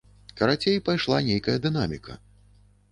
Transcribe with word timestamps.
Карацей, 0.39 0.79
пайшла 0.89 1.21
нейкая 1.29 1.57
дынаміка. 1.69 2.21